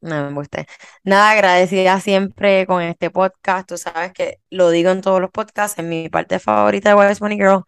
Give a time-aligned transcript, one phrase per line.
[0.00, 0.64] No me gusta.
[1.02, 3.68] Nada, agradecida siempre con este podcast.
[3.68, 7.20] Tú sabes que lo digo en todos los podcasts, en mi parte favorita de Wise
[7.20, 7.64] Money Girl.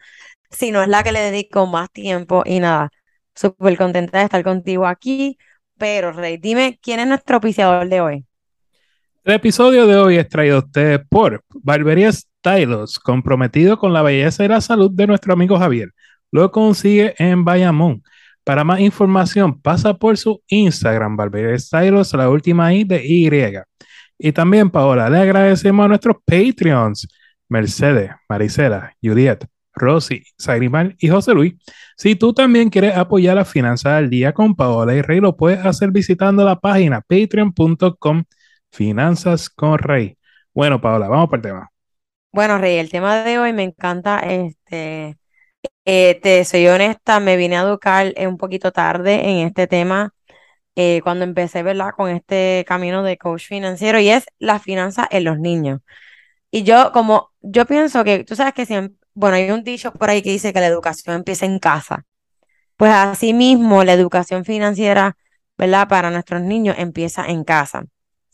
[0.50, 2.90] Si no es la que le dedico más tiempo y nada,
[3.34, 5.38] súper contenta de estar contigo aquí.
[5.78, 8.26] Pero, Rey, dime quién es nuestro oficiador de hoy.
[9.24, 14.44] El episodio de hoy es traído a ustedes por Barbería Stylos, comprometido con la belleza
[14.44, 15.90] y la salud de nuestro amigo Javier.
[16.30, 18.02] Lo consigue en Bayamón.
[18.44, 23.30] Para más información, pasa por su Instagram, Barbería Stylos, la última I de Y.
[24.18, 27.08] Y también, Paola, le agradecemos a nuestros Patreons,
[27.48, 31.54] Mercedes, Marisela, Juliet, Rosy, Sagrimal y José Luis.
[31.96, 35.64] Si tú también quieres apoyar las finanzas al día con Paola y Rey, lo puedes
[35.64, 38.24] hacer visitando la página patreon.com
[38.70, 40.16] finanzas con Rey.
[40.52, 41.70] Bueno, Paola, vamos por el tema.
[42.32, 44.20] Bueno, Rey, el tema de hoy me encanta.
[44.20, 45.16] Este,
[45.84, 50.14] eh, te soy honesta, me vine a educar un poquito tarde en este tema
[50.76, 51.90] eh, cuando empecé, ¿verdad?
[51.96, 55.80] Con este camino de coach financiero y es la finanza en los niños.
[56.50, 60.10] Y yo, como, yo pienso que, tú sabes que siempre, bueno, hay un dicho por
[60.10, 62.04] ahí que dice que la educación empieza en casa.
[62.76, 65.16] Pues así mismo, la educación financiera,
[65.58, 65.88] ¿verdad?
[65.88, 67.84] Para nuestros niños empieza en casa.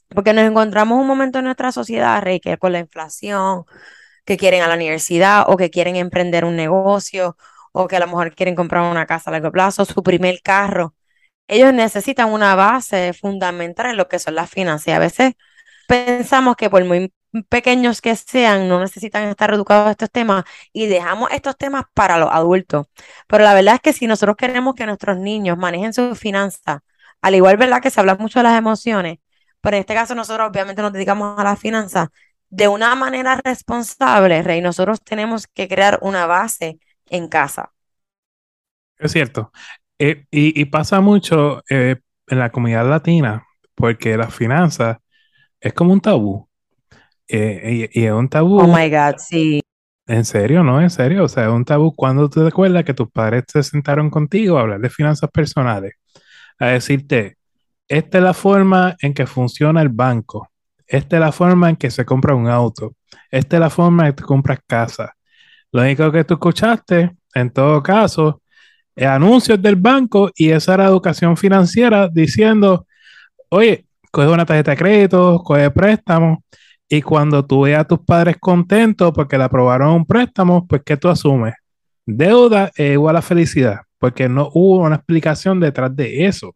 [0.09, 3.65] Porque nos encontramos un momento en nuestra sociedad, Rey, con la inflación,
[4.27, 7.37] que quieren a la universidad o que quieren emprender un negocio
[7.73, 10.95] o que a lo mejor quieren comprar una casa a largo plazo, su primer carro.
[11.49, 14.95] Ellos necesitan una base fundamental en lo que son las finanzas.
[14.95, 15.35] A veces
[15.89, 17.13] pensamos que por muy
[17.49, 22.19] pequeños que sean, no necesitan estar educados a estos temas y dejamos estos temas para
[22.19, 22.87] los adultos.
[23.27, 26.81] Pero la verdad es que si nosotros queremos que nuestros niños manejen sus finanzas,
[27.23, 27.83] al igual, ¿verdad?
[27.83, 29.19] Que se habla mucho de las emociones,
[29.61, 32.09] pero en este caso nosotros obviamente nos dedicamos a las finanzas,
[32.51, 37.73] de una manera responsable, Rey, nosotros tenemos que crear una base en casa.
[38.99, 39.53] Es cierto.
[39.99, 41.97] Eh, y, pasa mucho eh,
[42.27, 44.99] en la comunidad latina, porque las finanzas
[45.61, 46.49] es como un tabú.
[47.29, 48.61] Eh, y, es un tabú.
[48.61, 49.63] Oh my God, sí.
[50.07, 50.81] En serio, ¿no?
[50.81, 51.25] En serio.
[51.25, 54.63] O sea, es un tabú cuando te acuerdas que tus padres se sentaron contigo a
[54.63, 55.95] hablar de finanzas personales,
[56.59, 57.39] a decirte,
[57.89, 60.49] esta es la forma en que funciona el banco.
[60.87, 62.95] Esta es la forma en que se compra un auto.
[63.31, 65.15] Esta es la forma en que tú compras casa.
[65.73, 68.43] Lo único que tú escuchaste, en todo caso,
[68.95, 72.87] es anuncios del banco y esa era educación financiera diciendo,
[73.51, 76.43] oye, coge una tarjeta de crédito, coge préstamo,
[76.89, 80.97] y cuando tú veas a tus padres contentos porque le aprobaron un préstamo, pues ¿qué
[80.97, 81.55] tú asumes?
[82.07, 86.55] Deuda es igual a felicidad, porque no hubo una explicación detrás de eso.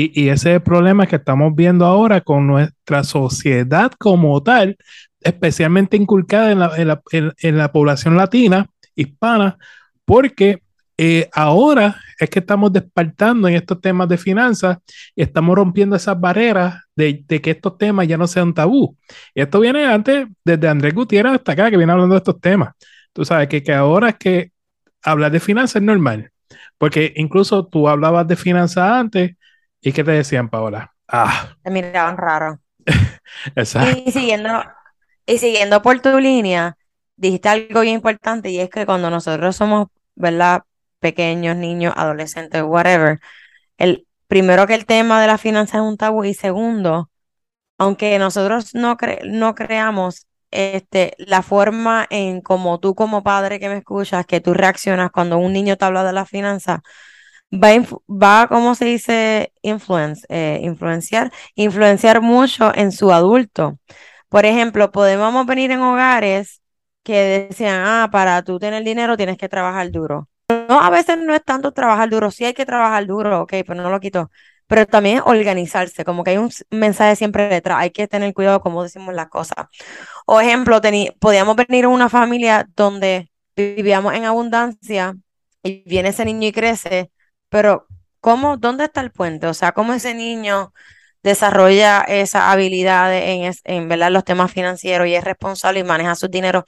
[0.00, 4.76] Y, ese es el problema que estamos viendo ahora con nuestra sociedad como tal,
[5.20, 9.58] especialmente inculcada en la, población latina, hispana,
[10.04, 10.62] porque
[10.96, 14.78] eh, ahora es que estamos despertando en estos temas de finanzas
[15.16, 18.96] y estamos rompiendo esas barreras de, que estos temas ya no sean tabú.
[19.34, 22.72] Y esto viene antes, desde Andrés Gutiérrez hasta acá, que viene hablando de estos temas.
[23.12, 24.52] Tú sabes que, que ahora es que
[25.02, 26.30] hablar de finanzas es normal,
[26.78, 29.37] porque incluso tú hablabas de finanzas antes
[29.80, 30.94] ¿Y qué te decían, Paola?
[31.06, 31.56] Ah.
[31.62, 32.60] Te miraban raro.
[33.54, 34.02] Exacto.
[34.04, 34.62] Y siguiendo,
[35.26, 36.76] y siguiendo por tu línea,
[37.16, 40.62] dijiste algo bien importante y es que cuando nosotros somos, ¿verdad?
[41.00, 43.20] Pequeños, niños, adolescentes, whatever,
[43.76, 47.10] el primero que el tema de la finanza es un tabú y segundo,
[47.78, 53.78] aunque nosotros no, no creamos este, la forma en como tú como padre que me
[53.78, 56.82] escuchas, que tú reaccionas cuando un niño te habla de la finanza,
[57.52, 57.70] va,
[58.08, 59.52] va ¿cómo se dice?
[59.62, 63.78] Eh, influenciar, influenciar mucho en su adulto.
[64.28, 66.62] Por ejemplo, podemos venir en hogares
[67.02, 70.28] que decían, ah, para tú tener dinero tienes que trabajar duro.
[70.50, 73.74] No, a veces no es tanto trabajar duro, sí hay que trabajar duro, ok, pero
[73.76, 74.30] no lo quito.
[74.66, 78.82] Pero también organizarse, como que hay un mensaje siempre detrás, hay que tener cuidado como
[78.82, 79.66] decimos las cosas.
[80.26, 80.80] O ejemplo,
[81.20, 85.14] podíamos venir a una familia donde vivíamos en abundancia
[85.62, 87.10] y viene ese niño y crece
[87.48, 87.86] pero,
[88.20, 89.46] ¿cómo, dónde está el puente?
[89.46, 90.72] O sea, ¿cómo ese niño
[91.22, 94.10] desarrolla esa habilidad en, en ¿verdad?
[94.10, 96.64] los temas financieros y es responsable y maneja su dinero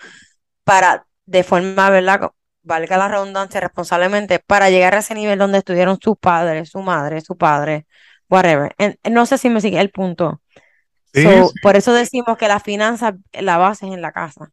[0.64, 2.30] para, de forma, ¿verdad?
[2.62, 7.20] valga la redundancia, responsablemente, para llegar a ese nivel donde estuvieron sus padres, su madre,
[7.20, 7.86] su padre,
[8.28, 8.74] whatever.
[9.10, 10.40] no sé si me sigue el punto.
[11.62, 14.50] Por eso decimos que la finanza, la base es en la casa.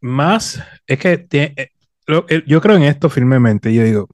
[0.00, 1.70] Más, es que eh,
[2.46, 3.72] yo creo en esto firmemente.
[3.72, 4.08] Yo digo,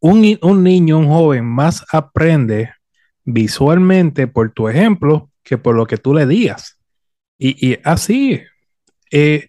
[0.00, 2.72] un, un niño, un joven, más aprende
[3.24, 6.78] visualmente por tu ejemplo que por lo que tú le digas.
[7.38, 8.42] Y, y así,
[9.10, 9.48] eh,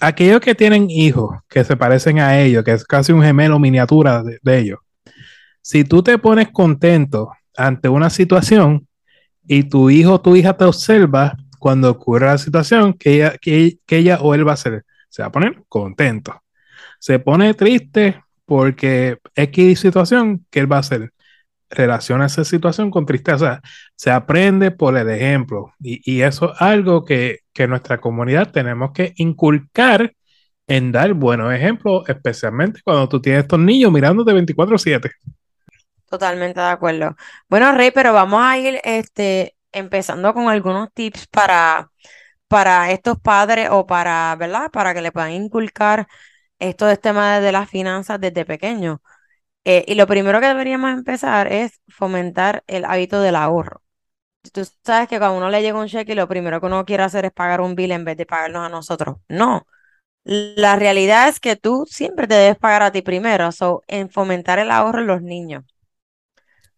[0.00, 4.22] aquellos que tienen hijos que se parecen a ellos, que es casi un gemelo miniatura
[4.22, 4.78] de, ellos,
[5.62, 8.86] si tú te pones contento ante una situación
[9.46, 13.78] y tu hijo o tu hija te observa cuando ocurre la situación, que ella, que,
[13.88, 16.42] ella o él va a hacer, se va a poner contento.
[16.98, 21.12] Se pone triste porque X situación, que él va a hacer?
[21.70, 23.60] relaciona esa situación con tristeza.
[23.94, 29.12] Se aprende por el ejemplo y, eso es algo que, que nuestra comunidad tenemos que
[29.16, 30.12] inculcar
[30.68, 35.10] en dar buenos ejemplos, especialmente cuando tú tienes estos niños mirándote 24/7.
[36.08, 37.16] Totalmente de acuerdo.
[37.48, 41.90] Bueno, Rey, pero vamos a ir este, empezando con algunos tips para,
[42.48, 44.70] para estos padres o para, ¿verdad?
[44.70, 46.06] Para que le puedan inculcar
[46.58, 48.98] estos temas de las finanzas desde pequeños.
[49.64, 53.82] Eh, y lo primero que deberíamos empezar es fomentar el hábito del ahorro.
[54.52, 57.24] Tú sabes que cuando uno le llega un cheque, lo primero que uno quiere hacer
[57.24, 59.16] es pagar un bill en vez de pagarnos a nosotros.
[59.28, 59.66] No.
[60.24, 64.58] La realidad es que tú siempre te debes pagar a ti primero, so, en fomentar
[64.58, 65.64] el ahorro en los niños.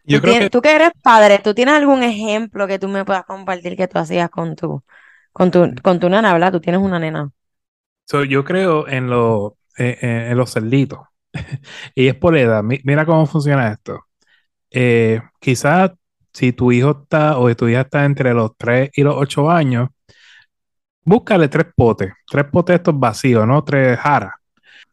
[0.04, 0.50] Yo tú, creo que...
[0.50, 3.98] tú que eres padre, ¿tú tienes algún ejemplo que tú me puedas compartir que tú
[3.98, 4.82] hacías con tu,
[5.32, 6.52] con tu, con tu nena, ¿verdad?
[6.52, 7.30] Tú tienes una nena.
[8.28, 11.00] yo creo en, lo, eh, eh, en los cerditos.
[11.94, 12.62] y es por edad.
[12.62, 14.04] Mira cómo funciona esto.
[14.70, 15.92] Eh, quizás
[16.32, 19.88] si tu hijo está o tu hija está entre los 3 y los 8 años,
[21.04, 23.64] búscale tres potes, tres potes estos vacíos, ¿no?
[23.64, 24.34] Tres jaras.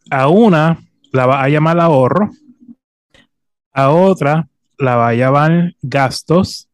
[0.10, 0.80] A una
[1.12, 2.30] la va a llamar ahorro,
[3.74, 4.48] a otra
[4.78, 6.70] la va a llamar gastos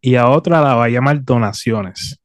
[0.00, 2.20] y a otra la va a llamar donaciones.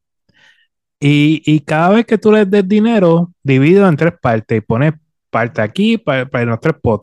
[1.00, 4.94] Y, y cada vez que tú le des dinero, divido en tres partes y pones
[5.32, 6.60] parte aquí para, para los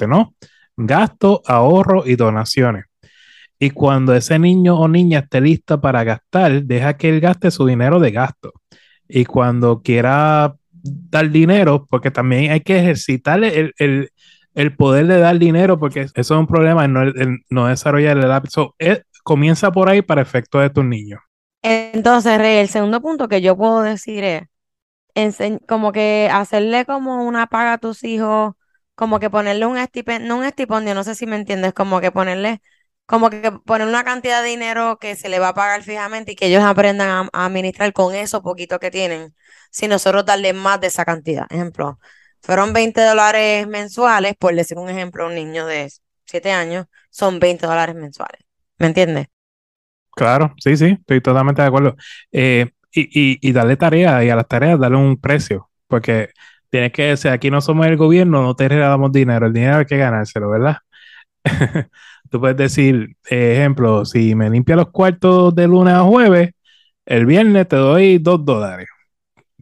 [0.08, 0.34] ¿no?
[0.76, 2.84] Gasto, ahorro y donaciones.
[3.58, 7.66] Y cuando ese niño o niña esté lista para gastar, deja que él gaste su
[7.66, 8.52] dinero de gasto.
[9.08, 13.74] Y cuando quiera dar dinero, porque también hay que ejercitar el,
[14.54, 17.00] el, poder de dar dinero, porque eso es un problema, no,
[17.50, 18.76] no desarrollar el hábito.
[18.78, 21.20] Eh, comienza por ahí para efecto de tus niños.
[21.62, 24.42] Entonces, Rey, el segundo punto que yo puedo decir es,
[25.66, 28.54] como que hacerle como una paga a tus hijos,
[28.94, 32.10] como que ponerle un estipendio, no un estipendio, no sé si me entiendes, como que
[32.12, 32.62] ponerle,
[33.06, 36.36] como que poner una cantidad de dinero que se le va a pagar fijamente y
[36.36, 39.34] que ellos aprendan a, administrar con eso poquito que tienen,
[39.70, 41.46] si nosotros darle más de esa cantidad.
[41.50, 41.98] Ejemplo,
[42.40, 45.90] fueron 20 dólares mensuales, por decir un ejemplo, un niño de
[46.26, 48.40] 7 años, son 20 dólares mensuales.
[48.78, 49.28] ¿Me entiendes?
[50.14, 51.96] Claro, sí, sí, estoy totalmente de acuerdo.
[52.32, 56.30] Eh, y, y, darle tarea y a las tareas darle un precio, porque
[56.70, 59.86] tienes que, si aquí no somos el gobierno, no te regalamos dinero, el dinero hay
[59.86, 60.78] que ganárselo, ¿verdad?
[62.30, 66.50] Tú puedes decir, ejemplo, si me limpia los cuartos de lunes a jueves,
[67.06, 68.86] el viernes te doy dos dólares.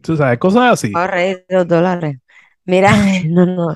[0.01, 0.91] Tú sabes, cosas así.
[0.91, 2.17] Corre, dos dólares.
[2.65, 2.91] Mira,
[3.25, 3.75] no, no.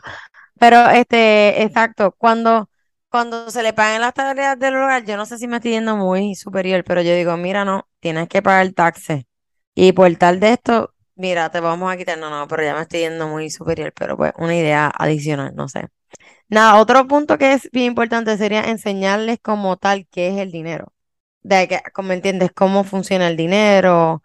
[0.60, 2.70] Pero, este, exacto, cuando,
[3.10, 5.96] cuando se le paguen las tareas del hogar, yo no sé si me estoy yendo
[5.96, 9.26] muy superior, pero yo digo, mira, no, tienes que pagar taxes.
[9.76, 12.82] Y por tal de esto, mira, te vamos a quitar, no, no, pero ya me
[12.82, 15.88] estoy yendo muy superior, pero pues una idea adicional, no sé.
[16.50, 20.94] Nada, otro punto que es bien importante sería enseñarles como tal qué es el dinero.
[21.44, 24.24] De que, como entiendes, cómo funciona el dinero,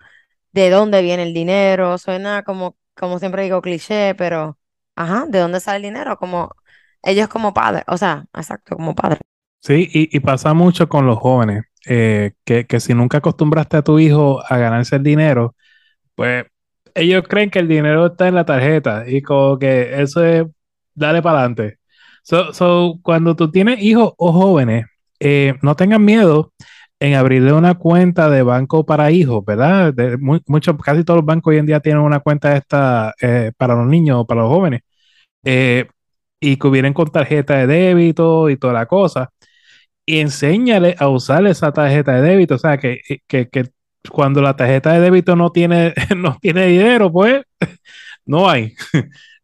[0.52, 1.98] de dónde viene el dinero.
[1.98, 4.58] Suena como, como siempre digo, cliché, pero,
[4.96, 6.16] ajá, ¿de dónde sale el dinero?
[6.18, 6.52] Como
[7.02, 9.20] ellos como padres, o sea, exacto, como padres.
[9.60, 11.64] Sí, y, y pasa mucho con los jóvenes.
[11.88, 15.54] Eh, que, que, si nunca acostumbraste a tu hijo a ganarse el dinero,
[16.16, 16.46] pues
[16.94, 20.46] ellos creen que el dinero está en la tarjeta y como que eso es,
[20.94, 21.78] dale para adelante.
[22.22, 24.86] So, cuando tú tienes hijos o jóvenes,
[25.20, 26.52] eh, no tengan miedo
[27.00, 29.94] en abrirle una cuenta de banco para hijos, ¿verdad?
[29.94, 30.18] De,
[30.84, 34.18] casi todos los bancos hoy en día tienen una cuenta esta eh, para los niños
[34.20, 34.82] o para los jóvenes.
[36.40, 39.30] y que hubieran con tarjeta de débito y toda la cosa
[40.06, 42.54] y enséñale a usar esa tarjeta de débito.
[42.54, 43.70] O sea, que, que, que
[44.10, 47.44] cuando la tarjeta de débito no tiene, no tiene dinero, pues
[48.24, 48.74] no hay.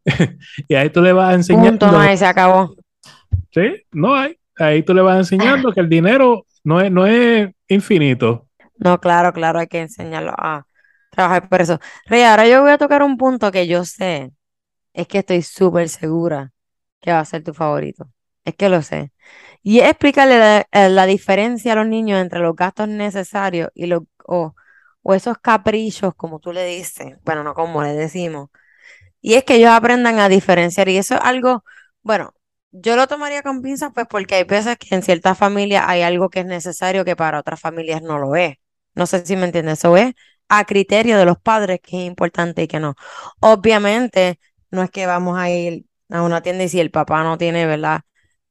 [0.69, 1.91] y ahí tú le vas enseñando.
[1.91, 2.75] no hay, se acabó.
[3.51, 4.37] Sí, no hay.
[4.57, 8.47] Ahí tú le vas enseñando que el dinero no es, no es infinito.
[8.77, 10.67] No, claro, claro, hay que enseñarlo a
[11.11, 11.81] trabajar por eso.
[12.07, 14.31] Rey, ahora yo voy a tocar un punto que yo sé,
[14.93, 16.53] es que estoy súper segura
[17.01, 18.09] que va a ser tu favorito.
[18.45, 19.13] Es que lo sé.
[19.63, 24.55] Y explicarle eh, la, diferencia a los niños entre los gastos necesarios y los, o,
[25.03, 28.51] o esos caprichos, como tú le dices, bueno, no como le decimos.
[29.21, 30.89] Y es que ellos aprendan a diferenciar.
[30.89, 31.65] Y eso es algo,
[32.03, 32.35] bueno,
[32.73, 36.31] yo lo tomaría con pinzas, pues porque hay veces que en ciertas familias hay algo
[36.31, 38.57] que es necesario que para otras familias no lo es.
[38.95, 39.79] No sé si me entiendes.
[39.81, 40.15] Eso es
[40.49, 42.95] a criterio de los padres que es importante y que no.
[43.41, 44.39] Obviamente,
[44.71, 47.67] no es que vamos a ir a una tienda y si el papá no tiene,
[47.67, 48.03] ¿verdad?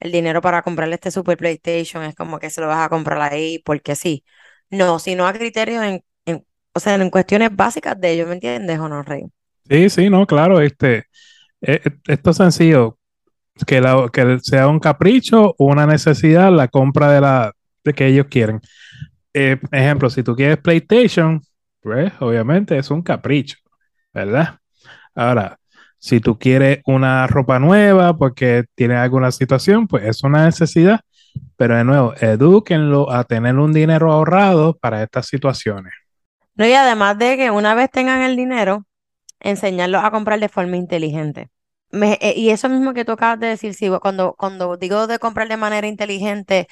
[0.02, 3.22] El dinero para comprarle este Super PlayStation, es como que se lo vas a comprar
[3.22, 4.26] ahí porque sí.
[4.70, 6.04] No, sino a criterio en,
[6.74, 9.26] o sea, en cuestiones básicas de ellos, ¿me entiendes o Rey?
[9.70, 11.06] Sí, sí, no, claro, este,
[11.62, 12.98] eh, esto es sencillo,
[13.66, 17.54] que, la, que sea un capricho o una necesidad la compra de la
[17.84, 18.62] de que ellos quieren.
[19.34, 21.42] Eh, ejemplo, si tú quieres PlayStation,
[21.82, 23.58] pues obviamente es un capricho,
[24.14, 24.60] ¿verdad?
[25.16, 25.60] Ahora,
[26.02, 31.02] si tú quieres una ropa nueva porque tiene alguna situación, pues es una necesidad.
[31.56, 35.94] Pero de nuevo, edúquenlo a tener un dinero ahorrado para estas situaciones.
[36.56, 38.86] No, y además de que una vez tengan el dinero,
[39.40, 41.50] enseñarlos a comprar de forma inteligente.
[41.92, 45.58] Eh, y eso mismo que tú acabas de decir, cuando, cuando digo de comprar de
[45.58, 46.68] manera inteligente,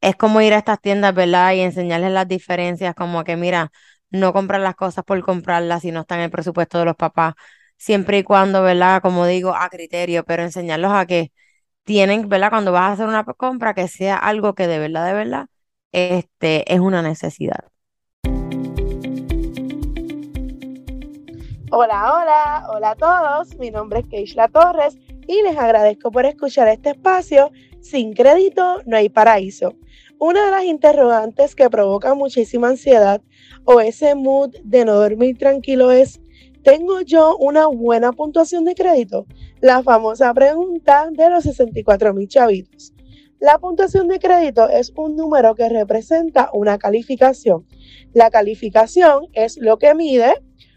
[0.00, 1.52] es como ir a estas tiendas, ¿verdad?
[1.54, 3.72] Y enseñarles las diferencias, como que, mira,
[4.10, 7.34] no comprar las cosas por comprarlas si no están en el presupuesto de los papás
[7.78, 9.00] siempre y cuando, ¿verdad?
[9.02, 11.32] Como digo, a criterio, pero enseñarlos a que
[11.84, 12.50] tienen, ¿verdad?
[12.50, 15.46] Cuando vas a hacer una compra, que sea algo que de verdad, de verdad,
[15.92, 17.64] este, es una necesidad.
[21.70, 23.56] Hola, hola, hola a todos.
[23.58, 27.50] Mi nombre es Keishla Torres y les agradezco por escuchar este espacio.
[27.80, 29.74] Sin crédito no hay paraíso.
[30.18, 33.20] Una de las interrogantes que provoca muchísima ansiedad
[33.64, 36.20] o ese mood de no dormir tranquilo es
[36.68, 39.24] ¿Tengo yo una buena puntuación de crédito?
[39.62, 42.92] La famosa pregunta de los 64 mil chavitos.
[43.40, 47.66] La puntuación de crédito es un número que representa una calificación.
[48.12, 50.34] La calificación es lo que mide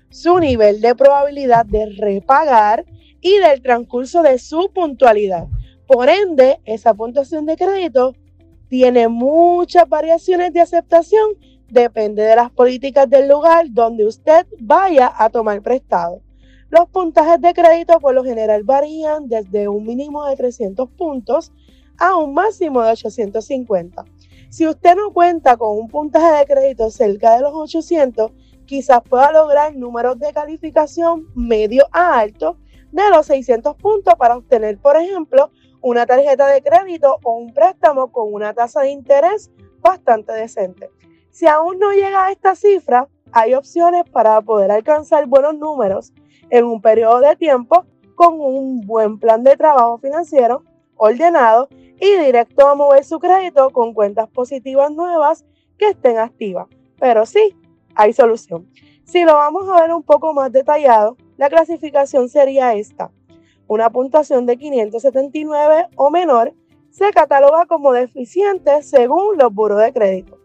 [0.09, 2.85] su nivel de probabilidad de repagar
[3.19, 5.47] y del transcurso de su puntualidad.
[5.87, 8.15] Por ende, esa puntuación de crédito
[8.69, 11.31] tiene muchas variaciones de aceptación
[11.71, 16.21] depende de las políticas del lugar donde usted vaya a tomar prestado.
[16.69, 21.51] Los puntajes de crédito por lo general varían desde un mínimo de 300 puntos
[21.97, 24.05] a un máximo de 850.
[24.49, 28.31] Si usted no cuenta con un puntaje de crédito cerca de los 800,
[28.65, 32.57] quizás pueda lograr números de calificación medio a alto
[32.91, 35.51] de los 600 puntos para obtener, por ejemplo,
[35.81, 39.51] una tarjeta de crédito o un préstamo con una tasa de interés
[39.81, 40.89] bastante decente.
[41.31, 46.11] Si aún no llega a esta cifra, hay opciones para poder alcanzar buenos números
[46.49, 47.85] en un periodo de tiempo
[48.15, 50.63] con un buen plan de trabajo financiero
[50.97, 51.69] ordenado
[52.01, 55.45] y directo a mover su crédito con cuentas positivas nuevas
[55.77, 56.67] que estén activas.
[56.99, 57.55] Pero sí,
[57.95, 58.69] hay solución.
[59.05, 63.09] Si lo vamos a ver un poco más detallado, la clasificación sería esta.
[63.67, 66.53] Una puntuación de 579 o menor
[66.89, 70.40] se cataloga como deficiente según los buros de crédito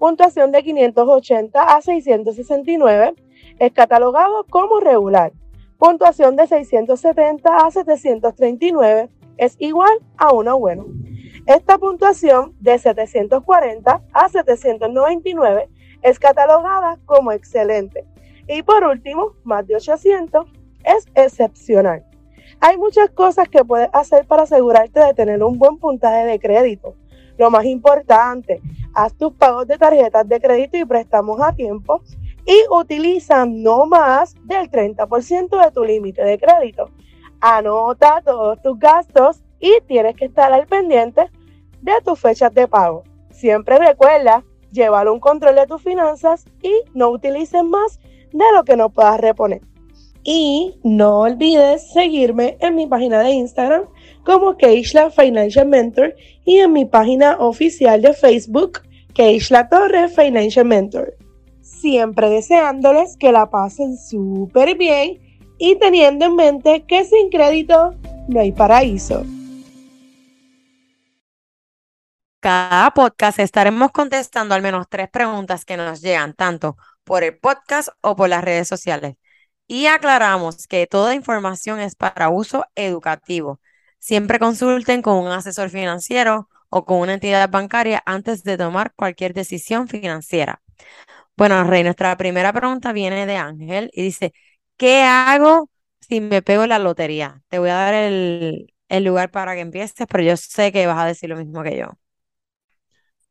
[0.00, 3.14] puntuación de 580 a 669
[3.58, 5.30] es catalogado como regular.
[5.76, 10.86] Puntuación de 670 a 739 es igual a uno bueno.
[11.46, 15.68] Esta puntuación de 740 a 799
[16.00, 18.06] es catalogada como excelente.
[18.48, 20.46] Y por último, más de 800
[20.82, 22.06] es excepcional.
[22.60, 26.96] Hay muchas cosas que puedes hacer para asegurarte de tener un buen puntaje de crédito.
[27.40, 28.60] Lo más importante,
[28.92, 32.02] haz tus pagos de tarjetas de crédito y préstamos a tiempo
[32.44, 36.90] y utiliza no más del 30% de tu límite de crédito.
[37.40, 41.30] Anota todos tus gastos y tienes que estar al pendiente
[41.80, 43.04] de tus fechas de pago.
[43.30, 48.00] Siempre recuerda llevar un control de tus finanzas y no utilices más
[48.32, 49.62] de lo que no puedas reponer.
[50.24, 53.84] Y no olvides seguirme en mi página de Instagram
[54.24, 58.80] como Keishla Financial Mentor y en mi página oficial de Facebook,
[59.14, 61.16] Keishla Torre Financial Mentor.
[61.60, 65.18] Siempre deseándoles que la pasen súper bien
[65.58, 67.94] y teniendo en mente que sin crédito
[68.28, 69.24] no hay paraíso.
[72.40, 77.90] Cada podcast estaremos contestando al menos tres preguntas que nos llegan tanto por el podcast
[78.00, 79.16] o por las redes sociales.
[79.66, 83.60] Y aclaramos que toda información es para uso educativo.
[84.00, 89.34] Siempre consulten con un asesor financiero o con una entidad bancaria antes de tomar cualquier
[89.34, 90.62] decisión financiera.
[91.36, 94.32] Bueno, Rey, nuestra primera pregunta viene de Ángel y dice,
[94.76, 97.42] ¿qué hago si me pego la lotería?
[97.48, 100.98] Te voy a dar el, el lugar para que empieces, pero yo sé que vas
[100.98, 101.86] a decir lo mismo que yo.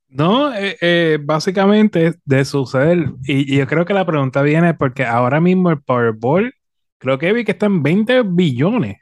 [0.08, 5.40] No, eh, eh, básicamente de suceder, y, yo creo que la pregunta viene porque ahora
[5.40, 6.54] mismo el Powerball,
[6.98, 8.98] creo que vi que está en 20 billones.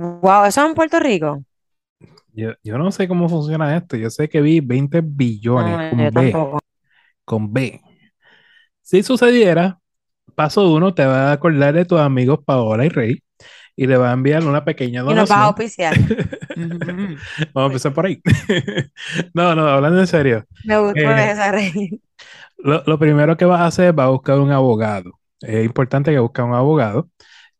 [0.00, 1.44] Wow, ¿eso es en Puerto Rico?
[2.32, 6.58] Yo, no sé cómo funciona esto, yo sé que vi 20 billones con B.
[7.24, 7.80] Con B.
[8.80, 9.78] Si sucediera,
[10.34, 13.22] paso uno, te va a acordar de tus amigos Paola y Rey
[13.76, 15.18] y le va a enviar una pequeña donación.
[15.18, 15.94] Y nos va a auspiciar.
[17.52, 18.22] Vamos a empezar por ahí.
[19.34, 20.44] no, no, hablando en serio.
[20.64, 22.00] Me gustó eh, esa rey.
[22.58, 25.18] Lo, primero que vas a hacer va a buscar un abogado.
[25.40, 27.08] Es importante que busques un abogado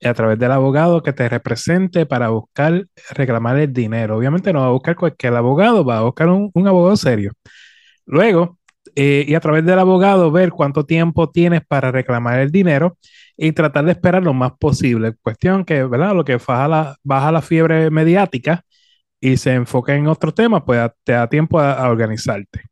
[0.03, 4.17] a través del abogado que te represente para buscar, reclamar el dinero.
[4.17, 7.33] Obviamente no va a buscar cualquier abogado, va a buscar un, abogado serio.
[8.07, 8.59] Luego,
[8.97, 12.99] eh, y a través del abogado ver cuánto tiempo tienes para reclamar el dinero
[13.37, 15.15] y tratar de esperar lo más posible.
[15.23, 16.15] Cuestión que, ¿verdad?
[16.15, 18.65] Lo que baja la, baja la fiebre mediática
[19.21, 22.63] y se enfoca en otro tema, pues te da tiempo a, organizarte.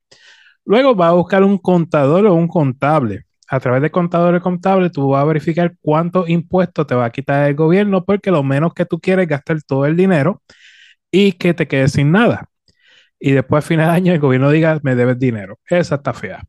[0.64, 3.24] Luego va a buscar un contador o un contable.
[3.48, 7.10] A través de contador y contable, tú vas a verificar cuántos impuestos te va a
[7.10, 10.42] quitar el gobierno, porque lo menos que tú quieres es gastar todo el dinero
[11.10, 12.48] y que te quedes sin nada.
[13.20, 15.58] Y después, a final de año, el gobierno diga, me debes dinero.
[15.68, 16.42] Esa está fea.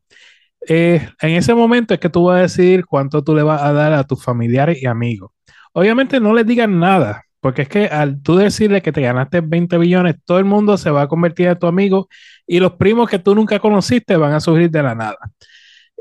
[0.68, 3.72] Eh, en ese momento es que tú vas a decidir cuánto tú le vas a
[3.72, 5.32] dar a tus familiares y amigos.
[5.72, 9.78] Obviamente no les digas nada, porque es que al tú decirle que te ganaste 20
[9.78, 12.08] billones, todo el mundo se va a convertir en tu amigo
[12.46, 15.18] y los primos que tú nunca conociste van a surgir de la nada.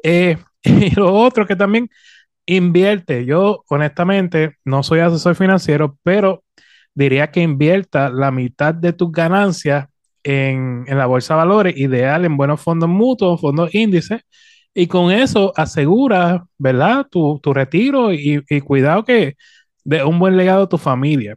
[0.04, 1.90] Eh, y lo otro que también
[2.46, 3.26] invierte.
[3.26, 6.44] Yo honestamente no soy asesor financiero, pero
[6.94, 9.88] diría que invierta la mitad de tus ganancias
[10.24, 14.22] en, la bolsa de valores, ideal en buenos fondos mutuos, fondos índices,
[14.74, 17.08] y con eso asegura, ¿verdad?
[17.10, 19.36] Tu, retiro y, cuidado que
[19.84, 21.36] de un buen legado a tu familia.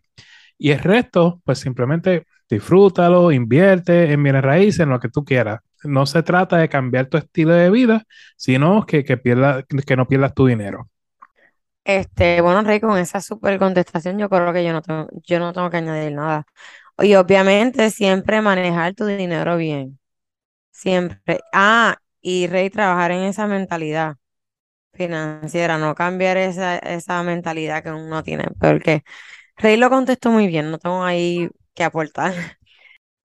[0.59, 5.61] Y el resto, pues simplemente disfrútalo, invierte en bienes raíces, en lo que tú quieras.
[5.85, 8.05] No se trata de cambiar tu estilo de vida,
[8.37, 10.89] sino que, que, pierda, que no pierdas tu dinero.
[11.85, 15.53] Este, bueno, Rey, con esa super contestación, yo creo que yo no tengo, yo no
[15.53, 16.45] tengo que añadir nada.
[16.99, 19.99] Y obviamente siempre manejar tu dinero bien.
[20.71, 21.41] Siempre.
[21.53, 24.17] Ah, y Rey, trabajar en esa mentalidad
[24.95, 29.03] financiera, no cambiar esa, esa mentalidad que uno tiene, porque
[29.57, 32.35] Rey lo contestó muy bien, no tengo ahí que aportar.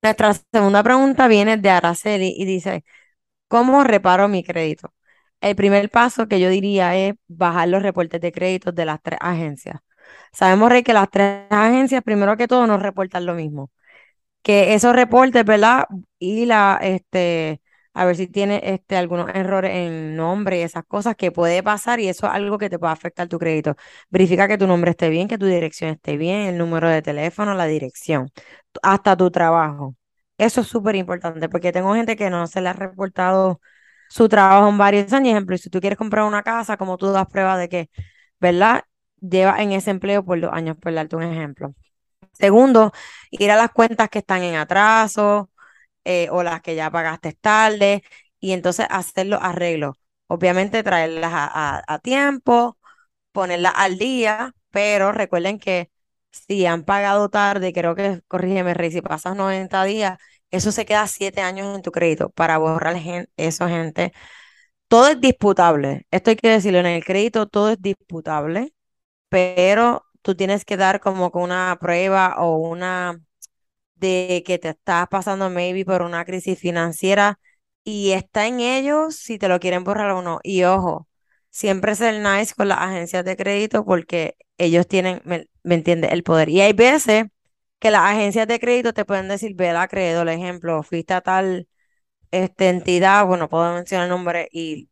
[0.01, 2.83] Nuestra segunda pregunta viene de Araceli y dice,
[3.47, 4.93] ¿cómo reparo mi crédito?
[5.41, 9.19] El primer paso que yo diría es bajar los reportes de créditos de las tres
[9.21, 9.79] agencias.
[10.33, 13.71] Sabemos, Rey, que las tres agencias, primero que todo, nos reportan lo mismo.
[14.43, 15.86] Que esos reportes, ¿verdad?
[16.19, 17.62] Y la, este,
[17.97, 21.99] a ver si tiene este, algunos errores en nombre y esas cosas que puede pasar
[21.99, 23.75] y eso es algo que te puede afectar tu crédito.
[24.10, 27.53] Verifica que tu nombre esté bien, que tu dirección esté bien, el número de teléfono,
[27.55, 28.29] la dirección,
[28.83, 29.95] hasta tu trabajo.
[30.38, 33.60] Eso es súper importante porque tengo gente que no se le ha reportado
[34.10, 35.31] su trabajo en varios años.
[35.33, 37.89] Ejemplo, si tú quieres comprar una casa, como tú das prueba de que,
[38.39, 38.83] ¿verdad?
[39.19, 41.73] Lleva en ese empleo por dos años, por darte un ejemplo.
[42.33, 42.91] Segundo,
[43.31, 45.49] ir a las cuentas que están en atraso,
[46.08, 48.04] eh, o las que ya pagaste tarde,
[48.39, 49.98] y entonces hacer los arreglos.
[50.28, 52.78] Obviamente traerlas a, tiempo,
[53.32, 55.91] ponerlas al día, pero recuerden que
[56.32, 60.20] si han pagado tarde, creo que, corrígeme, Rey, si pasas 90 días,
[60.52, 62.98] eso se queda 7 años en tu crédito para borrar
[63.38, 64.13] eso, gente.
[64.88, 66.08] Todo es disputable.
[66.12, 68.74] Esto hay que decirlo, en el crédito todo es disputable,
[69.30, 73.20] pero tú tienes que dar como una prueba o una
[73.99, 77.39] de que te estás pasando maybe por una crisis financiera
[77.83, 80.39] y está en ellos si te lo quieren borrar o no.
[80.43, 81.07] Y ojo,
[81.49, 86.49] siempre ser nice con las agencias de crédito porque ellos tienen, me, entiende, el poder.
[86.49, 87.25] Y hay veces
[87.79, 91.67] que las agencias de crédito te pueden decir, ve la el ejemplo, fuiste a tal
[92.31, 94.89] este, entidad, bueno, puedo mencionar el nombre y,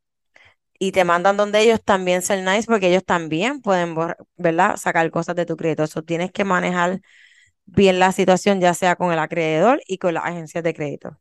[0.79, 3.95] y te mandan donde ellos también ser nice porque ellos también pueden,
[4.37, 4.77] ¿verdad?
[4.77, 5.83] Sacar cosas de tu crédito.
[5.83, 7.01] Eso tienes que manejar
[7.65, 11.17] bien la situación, ya sea con el acreedor y con las agencias de crédito.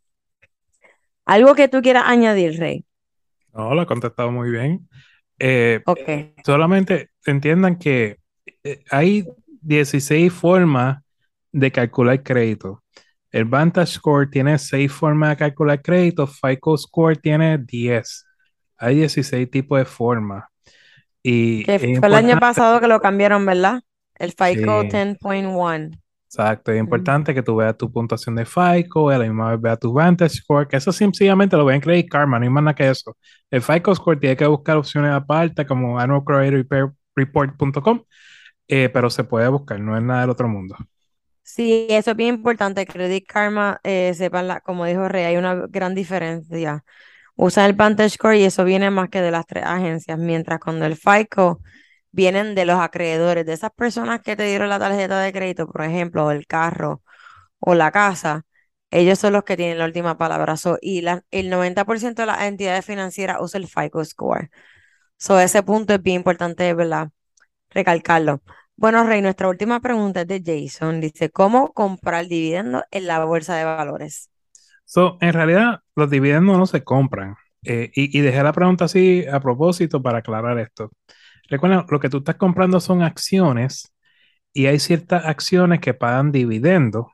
[1.24, 2.84] ¿Algo que tú quieras añadir, Rey?
[3.52, 4.88] No, lo he contestado muy bien.
[5.38, 5.82] Eh,
[6.44, 8.18] solamente entiendan que
[8.62, 9.26] eh, hay
[9.62, 11.02] 16 formas
[11.52, 12.82] de calcular crédito.
[13.30, 18.26] El Vantage Score tiene 6 formas de calcular crédito, FICO Score tiene 10.
[18.76, 20.44] Hay 16 tipos de formas.
[21.22, 23.82] Y fue el año pasado que lo cambiaron, ¿verdad?
[24.16, 25.98] El FICO 10.1.
[26.36, 29.78] Exacto, es importante que tú veas tu puntuación de FICO, a la misma vez veas
[29.78, 32.74] tu Vantage Score, que eso sencillamente lo ven en Credit Karma, no hay más nada
[32.74, 33.16] que eso.
[33.48, 38.02] El FICO Score tiene que buscar opciones aparte como annualcreditreport.com,
[38.66, 40.76] eh, pero se puede buscar, no es nada del otro mundo.
[41.44, 42.84] Sí, eso es bien importante.
[42.84, 46.84] Credit Karma, eh, sepan, la, como dijo Rey, hay una gran diferencia.
[47.36, 50.96] Usan el VantageScore y eso viene más que de las tres agencias, mientras cuando el
[50.96, 51.60] FICO
[52.14, 55.82] vienen de los acreedores, de esas personas que te dieron la tarjeta de crédito, por
[55.82, 57.02] ejemplo, el carro
[57.58, 58.44] o la casa,
[58.90, 60.54] ellos son los que tienen la última palabra.
[60.80, 64.50] y el 90% de las entidades financieras usa el FICO Score.
[65.16, 67.10] So, ese punto es bien importante, ¿verdad?
[67.70, 68.42] Recalcarlo.
[68.76, 71.00] Bueno, Rey, nuestra última pregunta es de Jason.
[71.00, 74.30] Dice, ¿cómo comprar dividendos en la bolsa de valores?
[74.84, 77.34] So, en realidad, los dividendos no se compran.
[77.64, 80.90] Eh, y, dejé la pregunta así a propósito para aclarar esto.
[81.48, 83.92] Recuerda, lo que tú estás comprando son acciones
[84.52, 87.06] y hay ciertas acciones que pagan dividendos.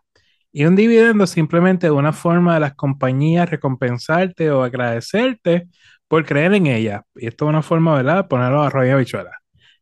[0.53, 5.69] Y un dividendo es simplemente una forma de las compañías recompensarte o agradecerte
[6.09, 7.03] por creer en ellas.
[7.15, 8.29] Y esto es una forma, ¿verdad?
[8.29, 9.31] Ponerlo a rollo habichuela.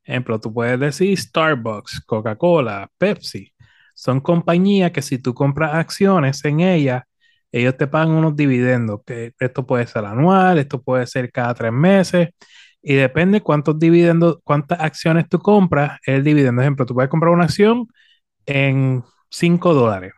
[0.04, 3.52] Ejemplo, tú puedes decir Starbucks, Coca-Cola, Pepsi.
[3.94, 7.02] Son compañías que si tú compras acciones en ellas,
[7.52, 11.72] ellos te pagan unos dividendos, que esto puede ser anual, esto puede ser cada tres
[11.72, 12.28] meses,
[12.82, 16.62] y depende cuántos dividendos, cuántas acciones tú compras, el dividendo.
[16.62, 17.88] Ejemplo, tú puedes comprar una acción
[18.46, 20.12] en 5 dólares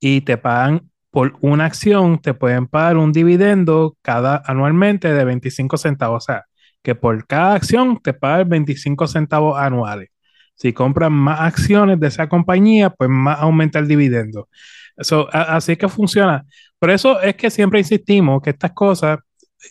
[0.00, 5.76] y te pagan por una acción, te pueden pagar un dividendo cada anualmente de 25
[5.76, 6.24] centavos.
[6.24, 6.44] O sea,
[6.82, 10.08] que por cada acción te pagan 25 centavos anuales.
[10.54, 14.48] Si compras más acciones de esa compañía, pues más aumenta el dividendo.
[14.96, 16.44] Eso, así que funciona.
[16.78, 19.18] Por eso es que siempre insistimos que estas cosas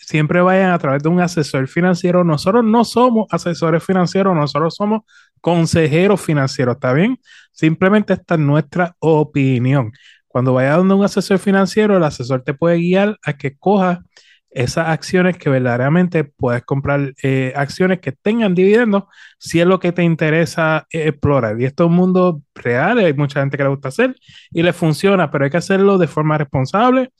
[0.02, 2.24] siempre vayan a través de un asesor financiero.
[2.24, 5.02] Nosotros no somos asesores financieros, nosotros somos
[5.42, 7.20] consejeros financieros, ¿está bien?
[7.52, 9.92] Simplemente esta es nuestra opinión.
[10.28, 14.00] Cuando vaya donde un asesor financiero, el asesor te puede guiar a que cojas
[14.50, 19.04] esas acciones que verdaderamente puedes comprar eh, acciones que tengan dividendos
[19.40, 21.60] si es lo que te interesa eh, explorar.
[21.60, 24.16] Y esto es un mundo real, hay mucha gente que le gusta hacer
[24.52, 27.12] y le funciona, pero hay que hacerlo de forma responsable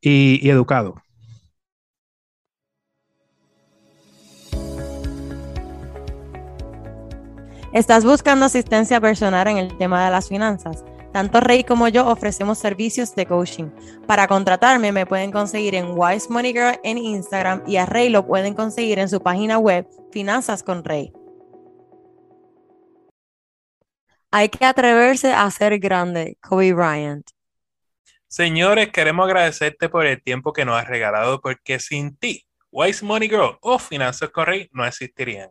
[0.00, 0.94] y educado.
[7.76, 10.82] ¿Estás buscando asistencia personal en el tema de las finanzas?
[11.12, 13.66] Tanto Rey como yo ofrecemos servicios de coaching.
[14.06, 18.26] Para contratarme me pueden conseguir en Wise Money Girl en Instagram y a Rey lo
[18.26, 21.12] pueden conseguir en su página web Finanzas con Rey.
[24.30, 27.28] Hay que atreverse a ser grande, Kobe Bryant.
[28.26, 33.28] Señores, queremos agradecerte por el tiempo que nos has regalado porque sin ti, Wise Money
[33.28, 35.50] Girl o Finanzas con Rey no existirían.